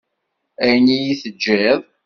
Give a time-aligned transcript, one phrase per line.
[0.63, 1.81] Ayen i yi-teǧǧiḍ.